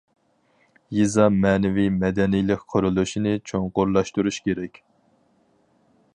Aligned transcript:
يېزا 0.99 1.27
مەنىۋى 1.43 1.85
مەدەنىيلىك 2.05 2.65
قۇرۇلۇشىنى 2.73 3.35
چوڭقۇرلاشتۇرۇش 3.53 4.41
كېرەك. 4.49 4.83